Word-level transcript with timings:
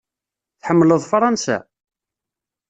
Tḥemmleḍ 0.61 1.01
Fṛansa? 1.11 1.57